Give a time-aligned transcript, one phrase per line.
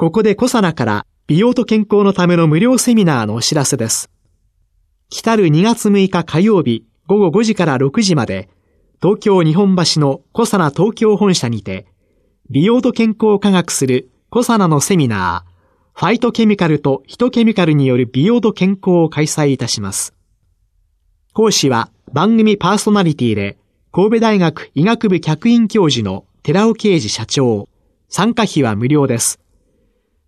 [0.00, 4.10] ここでコサナから美容と健康のための無料セミナーのお知らせです
[5.10, 8.48] 来たる2月6日火曜日午後5時から6時まで
[9.02, 11.84] 東京日本橋のコサナ東京本社にて
[12.48, 20.14] 美容と健康を科学するコサナのセミナーファイトケミカルとヒトケミカルによる美容と健康を開催いたします。
[21.34, 23.58] 講師は番組パーソナリティで
[23.92, 27.68] 神戸大学医学部客員教授の寺尾啓二社長。
[28.08, 29.40] 参加費は無料です。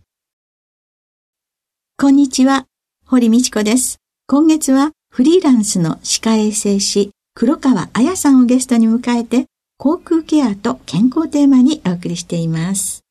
[1.99, 2.67] こんにちは、
[3.07, 3.99] 堀道子です。
[4.27, 9.47] 今月はフリーランスの歯科衛生士黒川彩さんをゲストに迎えて、
[9.79, 13.02] 航空ケアと健康テーマにお送りしています。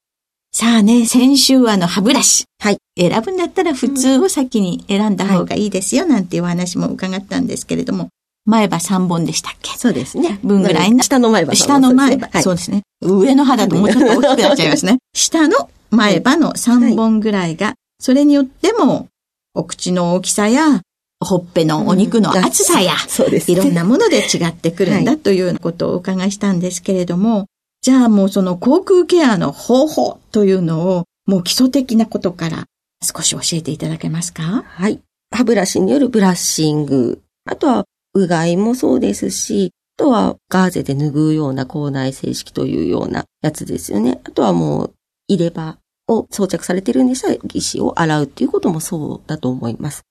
[0.54, 2.44] さあね、先週はあの歯ブラシ。
[2.60, 2.78] はい。
[3.00, 8.10] 選ぶんだったら普通を先に選んだ方がいいですよ、なんていうお話も伺ったんですけれども、
[8.46, 9.72] 前歯3本でしたっけ？
[9.78, 10.40] そうですね。
[10.44, 11.04] 分ぐらいの。
[11.04, 11.56] 下の前歯。
[11.56, 12.44] 下の前歯、はい。
[12.44, 12.82] そうですね。
[13.02, 14.98] 上の歯だともうちょっと大きくなっちゃいますね。
[15.16, 19.08] 下の前歯の3本ぐらいが、それによっても、
[19.54, 20.82] お口の大きさや
[21.24, 27.46] ほっぺのお肉の厚さや、そうです、いろんなもので違ってくるんだということをお伺いしたんですけれども、
[27.82, 32.66] じゃあもうその口腔ケアの方法というのを、もう基礎的なことから
[33.02, 34.64] 少し教えていただけますか？
[34.68, 35.00] はい。
[35.32, 37.22] 歯ブラシによるブラッシング。
[37.46, 44.22] あとは、うがいもそうですし、あとはガーゼで拭うような口内整式というようなやつですよね。
[44.26, 44.94] あとはもう
[45.28, 45.78] 入れ歯
[46.08, 50.04] を装着されてるんでしたら、義歯を洗うっていうこともそうだと思います。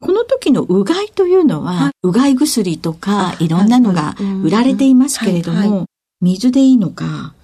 [0.00, 5.86] この時のうがいというのは、うがい薬とかいろんなのが売られていますけれども、
[6.20, 7.34] 水でいいのか、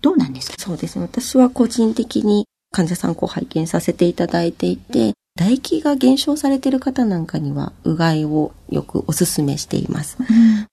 [0.00, 0.56] どうなんですか？
[0.58, 1.02] そうですね。
[1.02, 10.16] 私は個人的に患者さんを拝見させていただいていて、唾液が減少されている方なんかには、うがいをよくお勧めしています。
[10.20, 10.26] うん、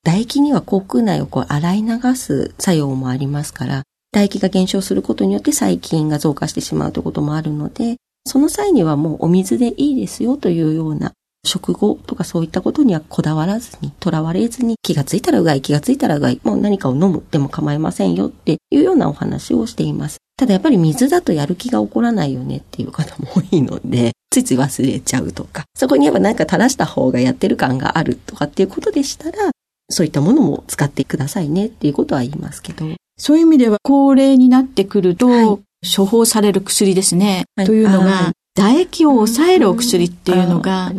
[0.03, 11.13] 唾液には口腔内をこう洗い流す作用もありますから、唾液が減少することによって細菌が増加してしまうということもあるので、その際にはもうお水でいいですよというような
[11.45, 20.17] 食後とかそういったことにはこだわらずに、とらわれずに、気がついたらうがい、気がついたらうがい、もう何かを飲むでも構いませんよっていうようなお話をしています。
[20.37, 29.51] ただやっぱり水だとやる気が起こらないよねっていう方も多いので、 ついつい忘れちゃうとか、そこにやっぱ何か垂らした方がやってる感があるとかっていうことでしたら、
[29.89, 32.85] そういったものも使ってくださいねっていうことは言いますけど。
[33.17, 40.91] そういう意味では高齢になってくると、はい、処方される薬ですね、はい、というのが、唾液を抑えるお薬っていうのが、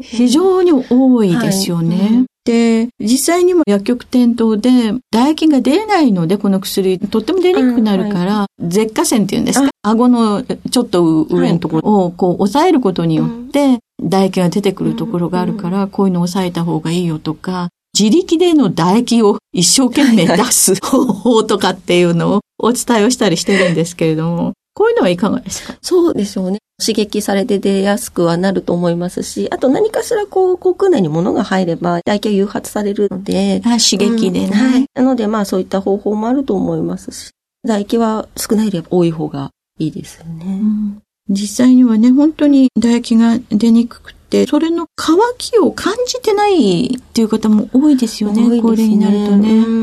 [0.00, 2.24] 非常に多いですよね。
[2.44, 4.70] で、実際にも薬局店頭で
[5.12, 9.70] 唾液が出ないので、この薬、とっても出にくくなるから、舌下腺っていうんですか？
[9.82, 25.76] 顎のちょっと上のところをこう抑えることによって、唾液が出てくるところがあるから、こういうのを抑えた方がいいよとか、自力での唾液を一生懸命出す方法とかっていうのをお伝えをしたりしてるんですけれども、こういうのはいかがですか？
[25.82, 26.58] そうでしょうね。
[26.80, 33.60] 刺激されて出やすくはなると思いますし、あと何かしらこう、口腔内に物が入れば、唾液は誘発されるので。
[33.66, 34.86] あ刺激でね、うん、はい。
[34.94, 37.32] なのでまあそういった方法もあると思いますし、
[37.64, 40.44] 唾液は少ないより多い方がいいですよね。
[40.46, 49.80] うん、実際にはね、本当に唾液が出にくくて、それの乾きを感じてないっていう方も多いですよね、ね高齢になるとね。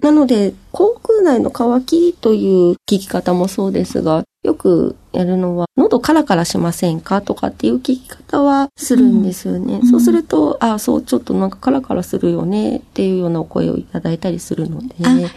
[0.00, 9.80] なので、口腔内の乾きという聞き方もそうですが、よくやるのは、喉カラカラしませんかとかっていう聞き方はするんですよね。
[9.82, 14.94] うん、そうすると、ああ、そう、ちょっとなんかカラカラするよねっていうようなお声をいただいたりするので。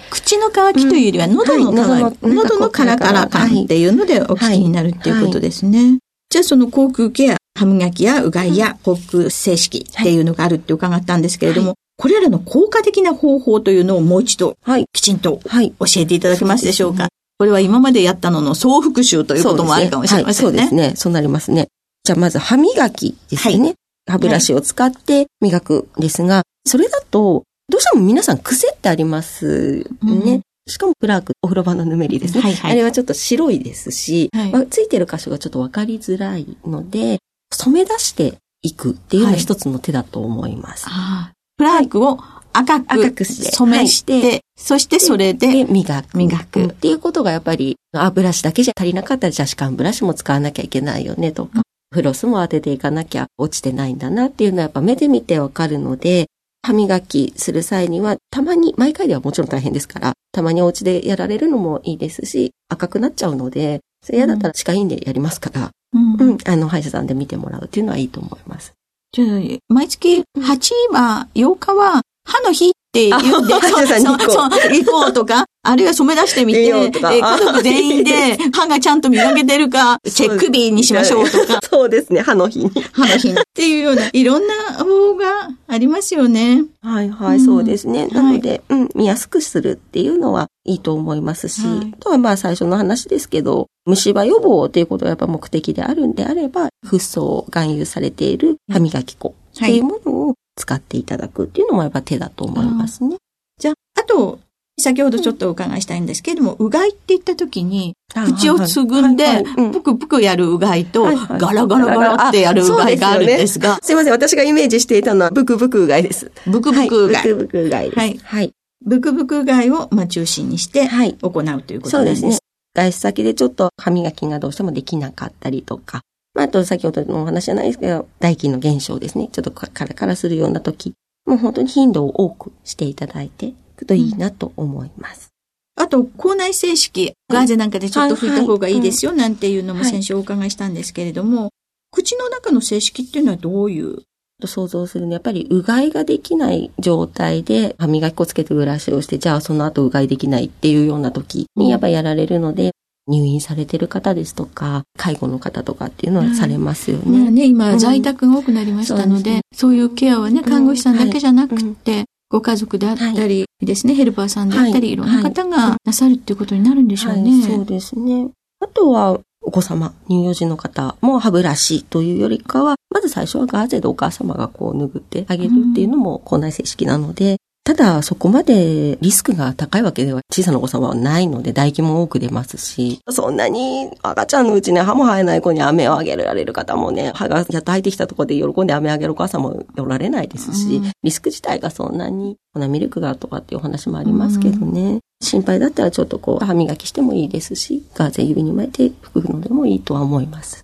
[0.10, 5.78] 口の乾きというよりは喉の、うんはい、喉の喉のカラカラ感っていうのでお聞きになるっていうことですね。
[5.78, 6.00] はいはい、
[6.30, 14.56] じゃあその口腔ケア、歯磨きやうがいや口腔正式っていうのがあるって伺ったんですけれども、これらの効果的な方法というのをもう一度、
[14.94, 15.52] きちんと教
[15.98, 17.10] えていただけますでしょうか？
[17.38, 20.52] これは今までやったのの総復習ということもあるかもしれませんね。
[20.52, 20.94] そうですね。
[20.96, 21.68] そうなりますね。
[22.04, 23.60] じゃあまず歯磨きですね。
[23.60, 23.76] はい、
[24.08, 29.86] 歯ブラシを使って磨くですが、それだと、どうしても皆さん癖ってありますね。
[30.04, 32.42] うんしかもプラーク、お風呂場のぬめりですね。
[32.42, 37.18] はいはい、あれはちょっと白いですし、はい、まあ、ついてる箇所がちょっとわかりづらいので、
[37.52, 40.90] 染め出していくっていうのは一つの手だと思います。
[40.90, 42.20] はい、プラークを
[42.54, 46.18] 赤く赤くして染めして、はい、そしてそれで磨く。
[46.18, 46.66] 磨く。
[46.66, 56.28] っていうことがやっぱり、あ、ブラシだけじゃ足りなかったら、じゃあ歯間ブラシも使わなきゃいけないよねとか、うん、フロスも当てていかなきゃ落ちてないんだなっていうのはやっぱ目で見てわかるので、
[56.64, 68.74] 歯磨きする際には、たまに、毎回ではもちろん大変ですから、たまにお家でやられるのもいいですし、赤くなっちゃうので、それ嫌だったら歯科医院でやりますから、うん、うん、あの、歯医者さんで見てもらうっていうのはいいと思います。
[69.12, 69.28] じゃあ、
[69.68, 81.60] 毎月8は、8日は、歯の日って言うんで、そう、そう、行こうとか、あるいは染め出してみて、えー、家族全員で歯がちゃんと磨けてるか、チェック日にしましょうとか。
[81.64, 82.70] そうですね、歯の日に。
[82.92, 83.36] 歯の日に。
[83.40, 84.54] っていうような、いろんな
[84.84, 86.66] 方がありますよね。
[86.82, 88.08] はいはい、うん、そうですね。
[88.08, 103.18] なので、はい、うん、見やすくするっていうのはいいと思いますし、はい、とはまあ最初の話ですけど、虫歯予防ということがやっぱ目的であるんであれば、フッ素含有されている歯磨き粉っていうものを使っていただくっていうのもやっぱ手だと思いますね。
[103.60, 104.40] じゃあ、あと、
[104.80, 113.80] 先ほどちょっとお伺いしたいんですけれども、うがいって言った時に、口をつぐんで、ぷくぷくやるうがいと、ガラガラガラってやるうがいがあるんですが。
[113.82, 116.32] すいません、私がイメージしていたのは、ブクブクうがいです。
[116.48, 117.24] ブクブクうがい。
[117.24, 118.00] ブクブクうがいです。
[118.00, 118.20] はい。
[118.24, 118.52] はい。
[118.84, 121.90] ブクブクうがいを、まあ、中心にして行うということです。
[121.90, 122.38] そうですね。
[122.74, 126.02] 外出先でちょっと歯磨きがどうしてもできなかったりとか、
[126.34, 129.30] まあ、あと先ほどのお話じゃないですけど、唾液の減少ですね。
[129.32, 130.94] ちょっとカラカラするような時、
[131.26, 135.30] もう本当に頻度を多くしていただいていくといいなと思います。
[135.76, 141.50] あと、口内静式、ガーゼなんかでちょっと拭いた方がいいですよ、なんていうのも先週お伺いしたんですけれども、
[141.92, 144.04] 口の中の静式っていうのはどういう？
[144.46, 152.72] 想像するのやっぱりうがいができない状態で歯磨き粉つけてブラシをして、じゃあその後うがいできないっていうような時にやっぱやられるので、
[153.12, 157.20] 入院されてる方ですとか、介護の方とかっていうのはされますよね。
[157.20, 167.30] まあね、今、在宅が多くなりましたので、うん、そういうケアはね、看護師さんだけじゃなくて、はいご家族であったりですね、はい、ヘルパーさんであったり、はい、いろんな方がなさるっていうことになるんでしょうね。
[167.30, 168.30] はい、そうですね。
[168.62, 200.64] あとは、お子様、乳幼児の方も歯ブラシというよりかは、まず最初はガーゼでお母様がこう拭ってあげるっていうのも校内正式なので、ただ、そこまでリスクが高いわけでは小さなお子様はないので、唾液も多く出ますし、そんなに赤ちゃんのうちね、歯も生えない子に飴をあげられる方もね、歯がやっと生えてきたところで喜んで飴あげるお母さんもおられないですし、うん、リスク自体がそんなに、粉ミルクがとかっていうお話もありますけどね、うん、心配だったらちょっとこう、歯磨きしてもいいですし、ガーゼ指に巻いて拭くのでもいいとは思います。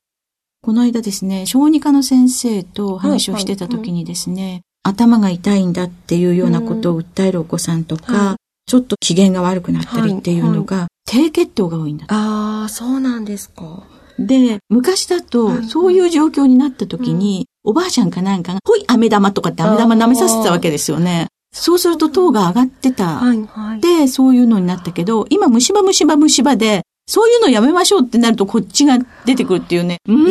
[0.64, 8.36] この間ですね、小児科の先生と話をしてた時にですね、はいはい頭が痛いんだっていうようなことを訴えるお子さんとか、はい、
[8.70, 13.84] ちょっと機嫌が悪くなったりっていうのが、低血糖が多いんだああ、そうなんですか。
[14.20, 21.28] で、昔だと、そういう状況になった時に、おばあちゃんかなんかが、ほい、飴玉とかって飴玉舐めさせてたわけですよね。
[21.54, 23.22] そうすると糖が上がってた。
[23.80, 29.98] で、そういうのになったけど、今虫歯虫歯虫歯で、そういうのやめましょうってなるとこっちが出てくるっていうね。
[30.08, 30.26] うん。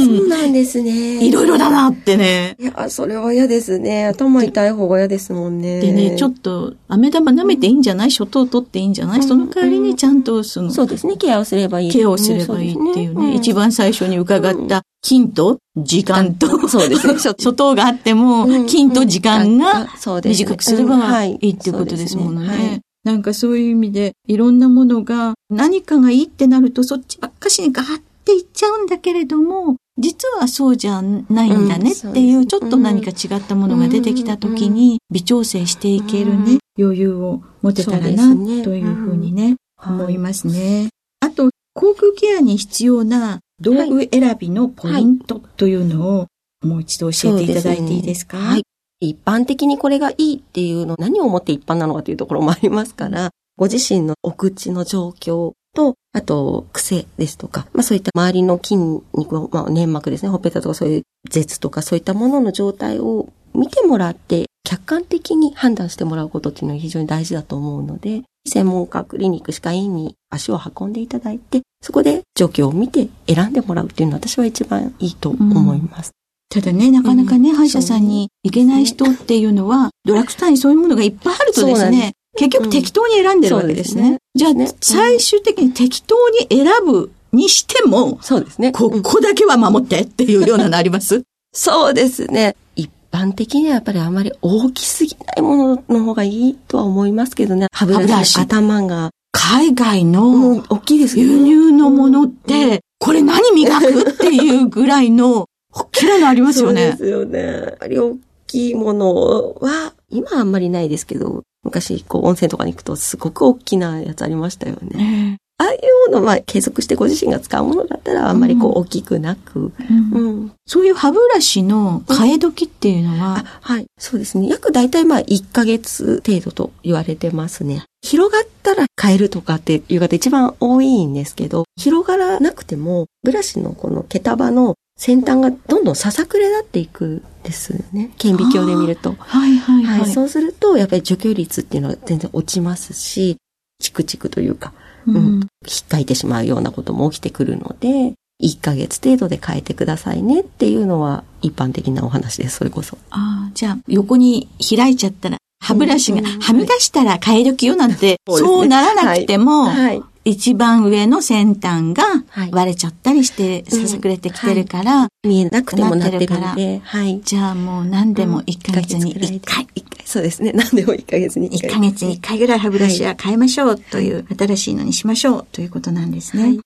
[0.00, 1.24] えー、そうなんですね。
[1.26, 2.56] いろいろだなってね。
[2.60, 4.06] いや、それは嫌ですね。
[4.06, 5.80] 頭痛い方が嫌ですもんね。
[5.80, 8.10] でね、ちょっと、飴玉舐めていいんじゃない？
[8.10, 11.16] 初糖取っていいんじゃない、その代わりにちゃんとその、そうですね。
[11.16, 13.34] ケアをすればいい、ケアをすればいいっていうね。
[13.34, 17.14] 一番最初に伺った金と時間と、そうですね。
[17.20, 19.88] 初糖があっても、金と時間が
[20.24, 21.38] 短くすればい。
[21.40, 22.80] いっていうことですものね。
[23.02, 26.20] なんかそういう意味で、いろんなものが何かがい。
[26.20, 40.88] いってなるとそっちばっかしにガーっていっちゃうんだけれども、実はそうじゃないんだねっていう、ちょっと何か違ったものが出てきた時に、微調整していけるね、余裕を持てたらな、というふうにね、思いますね。
[41.20, 46.26] あと、航空ケアに必要な道具選びのポイントというのを、
[46.66, 48.62] もう一度教えていただいていいですか、はい、
[49.00, 58.76] 一般的にこれがいいっていうの、何をもって一般なのかというところもありますから、ご自身のお口の状況と、あと、癖ですとか、まあそういった周りの筋
[59.14, 76.12] 肉、まあ粘膜ですね、ほっぺたとかそういう舌とかそういったものの状態を見てもらって、客観的に判断してもらうことっていうのは非常に大事だと思うので、専門家クリニック歯科医院に足を運んでいただいて、そこで状況を見て選んでもらうっていうのは私は一番いいと思います。
[76.52, 84.18] ただね、なかなかね、歯医者さんに行けない人っていうのは、ドラッグストアにそういうものがいっぱいあるとですね、結局適当に選んでるわけですね。
[84.34, 88.72] じゃあ、最終的に適当に選ぶにしても、そうですね。
[88.72, 91.22] ここだけは守ってっていうようなのあります？
[91.52, 92.54] そうですね。
[92.76, 97.66] 一般的にはやっぱりあまり大きすぎないものの方がいいとは思いますけどね。
[97.72, 98.38] 歯ブラシ。
[98.38, 99.10] 頭が。
[99.32, 106.90] 海外の大きいです輸入のものって、これ何磨くっていうぐらいの大きなのありますよね。
[106.90, 107.40] そうですよね。
[107.42, 115.38] やっぱり大きいものは、今あんまりないですけど、昔、こう、温泉とかに行くとすごく大きなやつありましたよね。
[115.60, 115.76] ああい
[116.08, 124.48] うものは継続してご自身が使うものだったらあんまりこう大きくなく、うんうん、そういう歯ブラシの替え時っていうのは、はい、そうですね。
[124.48, 127.84] 約大体まあ1ヶ月程度と言われてますね。
[128.00, 138.12] 広がったら変えるとかっていう方一番多いんですけど、広がらなくても、ブラシのこの毛束の先端がどんどんささくれ立っていくですね。
[138.16, 139.14] 顕微鏡で見ると。
[139.18, 140.10] はいはいはい、はい。
[140.10, 143.36] そうすると、やっぱり除去率っていうのは全然落ちますし、
[143.80, 144.72] チクチクというか、
[145.06, 145.40] うん、うん、引
[145.84, 152.96] っかいてしまうようなことも起きてくるので、1ヶ月程度で変えてくださいねっていうのは一般的なお話です、それこそ。
[153.10, 162.04] ああ、じゃあ横に開いちゃったら、歯ブラシがはみ出したら変え時よなんて、そうならなくても、はい、一番上の先端が
[162.52, 167.20] 割れちゃったりして、ささくれてきてるから、見えなくてもなってるから、はい。
[167.24, 169.66] じゃあもう何でも1ヶ月に1回。
[169.74, 170.04] 1回。
[170.04, 170.52] そうですね。
[170.52, 171.70] 何でも1ヶ月に1回。
[171.70, 176.58] 1ヶ月に1回ぐらい歯ブラシは変えましょうという、新しいのにしましょうということなんですね。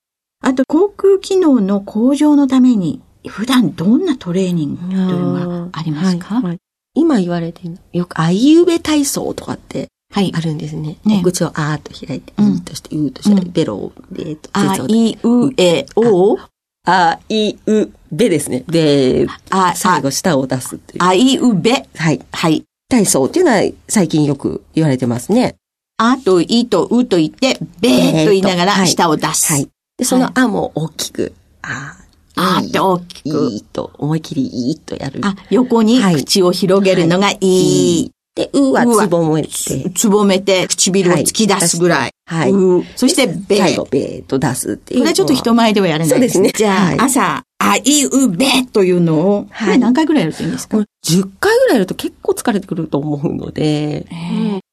[0.42, 6.42] あと、航空機能の向上のために、普段どんなトレーニングというのがありますか、
[6.94, 10.30] 今言われてるよく、あいうべ体操とかってはい。
[10.33, 10.97] あるんですね。
[11.04, 16.38] ね口をあーっと開いて、うんとして、うーとして、ベロを、えっと、あいう、え、お
[16.87, 18.62] あいう、べですね。
[18.68, 21.02] べ、あ、最後、舌を出すっていう。
[21.02, 21.88] あいうべ。
[21.97, 22.21] はい。
[22.30, 22.62] はい。
[22.88, 25.56] 体操っていうのは最近よく言われてますね。
[25.97, 29.52] あと、いと、うと言って、べーと言いながら舌を出す。
[29.52, 29.68] はい。
[29.99, 31.97] で、そのあも大きく、あ
[32.37, 33.50] あって大きく。
[33.50, 35.23] いいと、思い切りいいとやる。
[35.25, 38.13] あ、横に口を広げるのがいい。
[38.35, 39.49] で、うはつぼめて。
[39.95, 42.11] つぼめて、唇を突き出すぐらい。
[42.26, 42.53] はい。
[42.97, 45.00] そして、べ最後、べーと出すっていう。
[45.00, 46.53] これはちょっと人前ではやれないそうですね。
[46.57, 49.79] じゃあ、朝、あいうべというのを、はい。
[49.79, 50.85] 何回ぐらいやるといいんですか ?10
[51.38, 54.07] 回ぐらいやると結構疲れてくると思うので、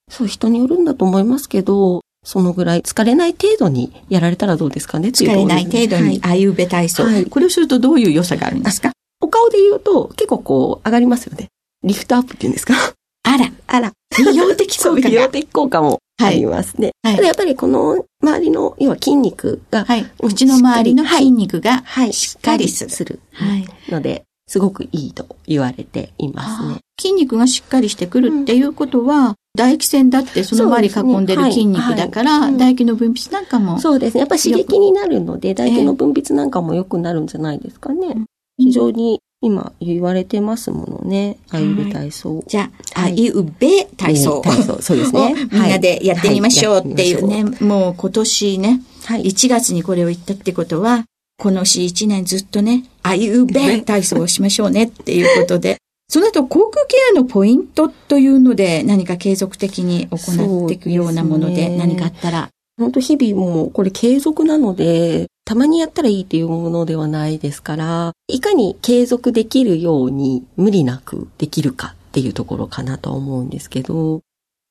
[0.09, 5.09] そう、人によるんだと思いますけど、そのぐらい疲れない程度にやられたらどうですかね？
[5.09, 7.25] 疲れない程度に、あいうべ体操、はい。
[7.25, 8.91] これをするとどういう良さがあるんですか？
[9.21, 11.47] お顔で言うと結構こう上がりますよね。
[11.83, 12.73] リフトアップっていうんですか？
[13.23, 13.91] あら、あら。
[14.17, 15.29] 美容的効果が。
[15.29, 16.91] 的効果もありますね。
[17.03, 17.17] はい。
[17.17, 20.05] やっぱりこの周りの、要は筋肉が、はい。
[20.19, 22.13] 口の周りの筋肉が、はい。
[22.13, 23.19] しっかりする。
[23.33, 23.65] はい。
[23.89, 26.79] ので、すごくいいと言われていますね。
[26.99, 33.79] 筋肉がしっかりしてくるっていうことは、唾液腺だってその周り囲んでる筋肉だから、唾液の分泌なんかも。
[33.79, 34.19] そうですね。
[34.19, 38.25] やっぱ刺激になるので、唾液の分泌なんかも良くなるんじゃないですかね。
[38.57, 41.37] 非常に今言われてますものね。
[41.49, 42.43] あいうべ体操。
[42.47, 44.41] じゃあ、あいうべ体操。
[44.41, 45.35] 体操、そうですね。
[45.51, 47.43] みんなでやってみましょうっていうね。
[47.59, 51.05] もう今年ね、1月にこれを言ったってことは、
[51.39, 55.77] このし1年ずっとね、あいうべ体操をしましょうねっていうことで。
[56.07, 62.49] その後、航空ケアのポイントというので何か継続的に行っていくようなもので何かあったら。
[62.77, 74.21] 本当日々もこれ継続なので、たまにやったらいいっていうものではないですから、いかに継続できるように無理なくできるかっていうところかなと思うんですけど、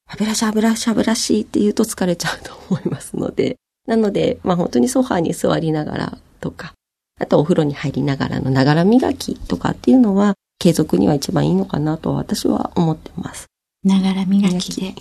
[0.06, 6.74] 歯ブラシ歯ブラシ歯ブラシって言うと疲れちゃうと思いますので、なので、まあ本当にソファーに座りながらとか、
[7.18, 13.46] あとお風呂に入りながらのながら磨きとかっていうのは継続には一番いいのかなと私は思ってます。
[13.84, 14.94] ながら磨きで。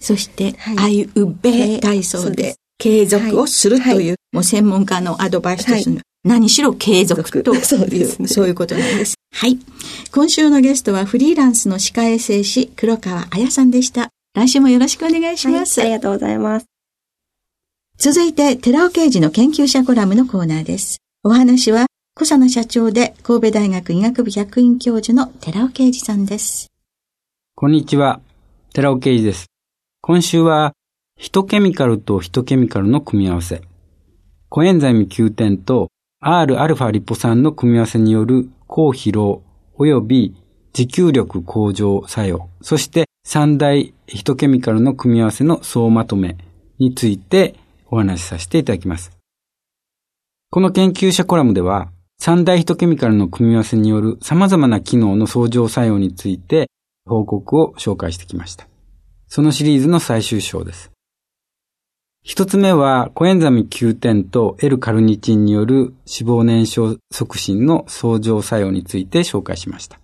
[0.00, 9.14] そして、はい、あいうべ体操で継続をするという、もう専門家のアドバイスとする、何しろ継続という、そうですね、そういうことなんです。
[9.32, 9.56] はい。
[10.12, 14.08] 今週のゲストはフリーランスの歯科衛生士、黒川彩さんでした。
[14.34, 15.78] 来週もよろしくお願いします。
[15.78, 16.66] はい、ありがとうございます。
[17.98, 20.98] 続いて、寺尾刑事の研究者コラムのコーナーです。
[21.22, 21.86] お話は、
[22.16, 26.66] 小佐野社長で神戸大学医学部客員教授の寺尾啓二さんです。
[27.54, 28.20] こんにちは。
[28.72, 29.46] 寺尾啓二です。
[30.00, 30.72] 今週は、
[31.22, 33.62] ヒトケミカルとヒトケミカルの組み合わせ。
[34.48, 35.88] コエンザイム Q10 と
[36.20, 39.44] Rα リポ酸の組み合わせによる抗疲労
[39.78, 40.36] 及び
[40.72, 46.36] 持久力向上作用、そして三大ヒトケミカルの組み合わせの総まとめ
[46.80, 47.54] について
[47.86, 49.16] お話しさせていただきます。
[50.50, 56.68] この研究者コラムでは、三大ヒトケミカルの組み合わせによる様々な機能の相乗作用について
[57.06, 58.66] 報告を紹介してきました。
[59.28, 60.91] そのシリーズの最終章です。
[62.24, 69.98] 一つ目は、コエンザミ Q10 と L カルニチンによる脂肪燃焼促進の相乗作用について紹介しました。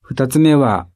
[0.00, 0.86] 二つ目は、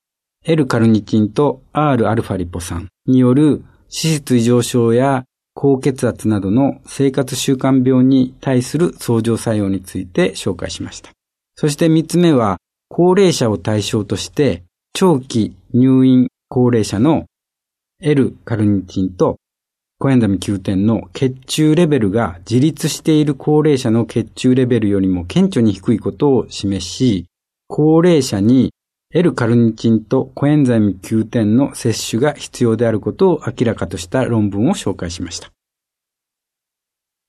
[0.45, 5.25] L カルニチンと R アルファリポ酸による脂質異常症や
[5.55, 11.11] 高血圧などの生活習慣病に対する相乗作用について紹介しました。
[11.57, 14.63] そして三つ目は、高齢者を対象として、
[14.95, 17.27] 長期入院高齢者の
[18.01, 19.39] L カルニチンと
[20.03, 27.27] コエンザミ Q10 の血中レベルが自立している高齢者の血中レベルよりも顕著に低いことを示し、
[27.69, 28.73] 高齢者に
[29.15, 35.53] L カルニチンとコエンザイム Q10 の摂取が必要であることを明らかとした論文を紹介しました。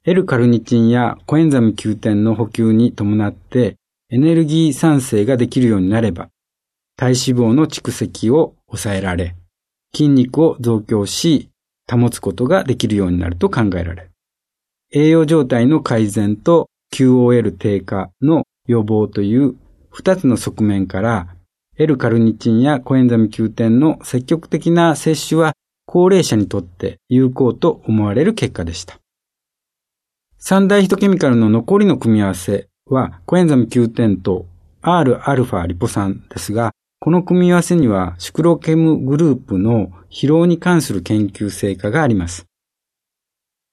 [0.05, 3.75] L カルニチンやコエンザム Q10 の補給に伴って
[4.09, 6.29] エネルギー産生ができるようになれば、
[6.97, 9.35] 体脂肪の蓄積を抑えられ、
[9.93, 11.51] 筋肉を増強し、
[11.89, 14.09] 保つことができるようになると考えられ、
[14.91, 19.55] 栄養状態の改善と QOL 低下の予防という
[19.89, 21.35] 二つの側面から
[21.77, 25.53] L カルニチンやコエンザミ Q10 の積極的な摂取は
[25.85, 28.99] 高齢者にとって有効と思われる結果でした。
[30.37, 34.45] 三大ヒトケミカルの残りの組み合わせはコエンザミ Q10 と
[34.83, 36.73] Rα リポ酸ですが、
[37.03, 42.45] この組み合わせにはシクロケムグループの疲労に関する研究成果があります。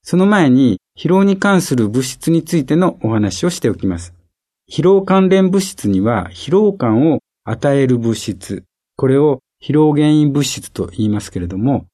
[0.02, 4.14] その前に疲労に関する物質についてのお話をしておきます。
[4.68, 8.64] 疲労関連物質には疲労感を与える物質、
[8.96, 11.86] これを疲労原因物質と言いますけれども、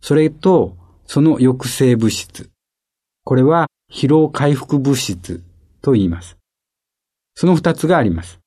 [0.00, 2.50] それとその抑制物質、
[3.24, 5.42] これは疲労回復物質
[5.82, 6.36] と言います。
[7.34, 8.43] その二つがあります。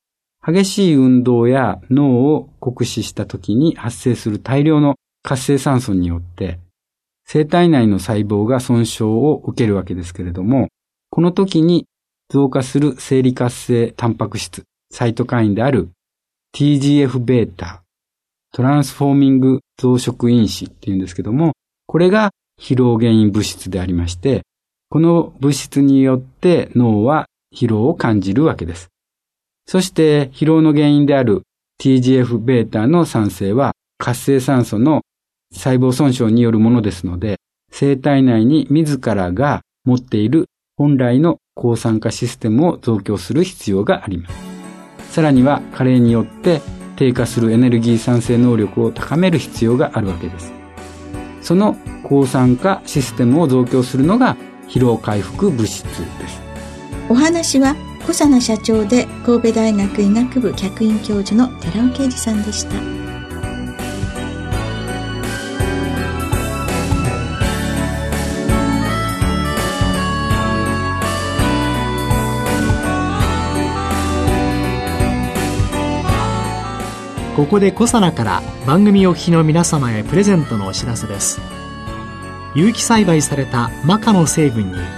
[0.50, 6.60] 激しい運動や脳を酷使した時に発生する大量の活性酸素によって、
[7.26, 10.70] 生体内の細胞が損傷を受けるわけですけれども、
[11.10, 11.86] この時に
[12.30, 15.90] 増加する生理活性タンパク質、サイトカインである
[16.56, 17.82] TGF-β、
[18.54, 21.52] トランスフォーミング増殖因子っていうんですけども、
[21.88, 24.44] これが疲労原因物質でありまして、
[24.90, 28.88] この物質によって脳は疲労を感じるわけです。
[29.68, 31.44] そして疲労の原因である
[31.82, 35.02] TGF-β の酸性は活性酸素の
[35.54, 37.38] 細胞損傷によるものですので、
[37.70, 40.46] 生体内に自らが持っている
[40.78, 44.36] 本来の抗酸化システムを増強する必要があります。
[45.14, 46.62] さらには加齢によって
[46.96, 50.54] 低下するエネルギー産生能力を高める必要があるわけです。
[51.42, 54.38] その抗酸化システムを増強するのが
[54.70, 55.90] 疲労回復物質で
[56.30, 56.42] す。
[57.10, 57.76] お話は
[58.08, 62.72] 小佐奈社長で神戸大学医学部客員教授の寺尾啓二さんでした。
[77.36, 81.40] ここで小佐奈から番組お聞きの皆様へプレゼントのお知らせです
[82.56, 84.97] 有機栽培されたマカの成分に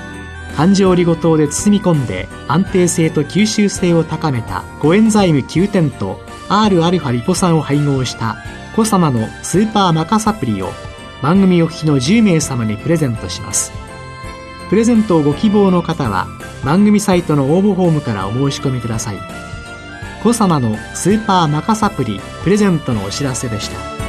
[0.55, 8.37] 環状オリゴ糖で包み込んで安定性と吸収性を高めたコエンザイム9点と Rα リポ酸を配合した
[8.75, 10.71] コサナのスーパーマカサプリを
[11.21, 13.71] 番組お聞きの10名様にプレゼントします。
[14.69, 16.27] プレゼントをご希望の方は
[16.63, 19.17] 番組サイトの応募フォームからお申し込みください。
[20.23, 24.08] コサナのスーパーマカサプリプレゼントのお知らせでした。